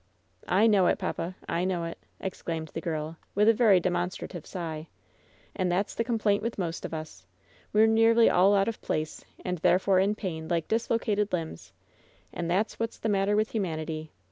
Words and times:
"I 0.47 0.65
know 0.65 0.87
it, 0.87 0.97
papa. 0.97 1.35
I 1.47 1.63
know 1.63 1.83
it!" 1.83 1.99
exclaimed 2.19 2.69
the 2.69 2.81
girl, 2.81 3.17
with 3.35 3.47
a 3.47 3.53
very 3.53 3.79
demonstrative 3.79 4.47
sigh. 4.47 4.87
"And 5.55 5.71
that's 5.71 5.93
the 5.93 6.03
com 6.03 6.17
plaint 6.17 6.41
with 6.41 6.57
most 6.57 6.85
of 6.85 6.91
us. 6.95 7.27
We're 7.71 7.85
nearly 7.85 8.27
all 8.27 8.55
out 8.55 8.67
of 8.67 8.81
place, 8.81 9.23
and 9.45 9.59
therefore 9.59 9.99
in 9.99 10.15
pain, 10.15 10.47
like 10.47 10.67
dislocated 10.67 11.31
limbs. 11.31 11.71
And 12.33 12.49
that's 12.49 12.79
what's 12.79 12.97
the 12.97 13.09
matter 13.09 13.35
with 13.35 13.51
humanity. 13.51 14.11